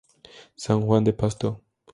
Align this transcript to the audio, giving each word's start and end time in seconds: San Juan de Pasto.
San 0.55 0.81
Juan 0.81 1.03
de 1.03 1.13
Pasto. 1.13 1.61